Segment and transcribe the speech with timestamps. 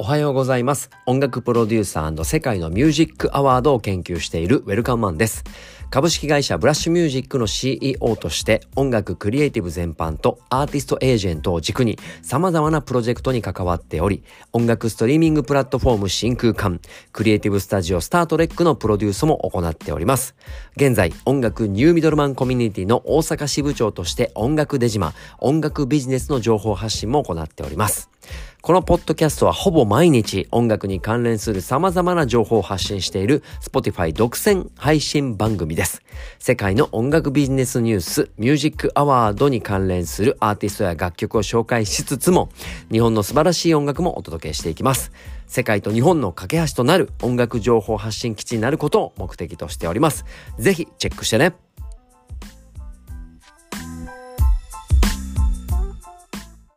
[0.00, 0.90] おはようございます。
[1.06, 5.42] 音楽プロデューサー世界のミュージックアワードを研究しているウェルカムマンです。
[5.90, 14.22] 株式会社ブラッシュミュージックの CEO として音楽クリエイティブ全般とアーティストエージェントを軸に様々なプロジェクトに関わっており、
[14.52, 16.80] 音楽ストリーミングプラットフォーム真空間、
[17.10, 20.36] クリエイティブスタジオスタートレックのプロデュースも行っております。
[20.76, 28.08] 現在、音楽ニューミドルマンコミュニティの大阪支部長として音楽デジマ、音楽ビジネスの情報発信も行っております。
[28.60, 36.02] このポッドキャストはほぼ毎日音楽に関連する様々な情報を発信している Spotify 独占配信番組です。
[36.40, 42.50] 世界の音楽ビジネスニュース、ミュージックアワードに関連するアーティストや楽曲を紹介しつつも、
[42.90, 45.12] 日本の素晴らしい音楽もお届けしていきます。
[45.46, 50.24] 世界と日本の架け橋となる音楽情報発信基地になることを目的としております。
[50.58, 51.67] ぜひチェックしてね。